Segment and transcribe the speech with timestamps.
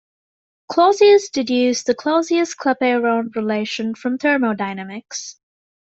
[0.67, 5.39] Clausius deduced the Clausius-Clapeyron relation from thermodynamics.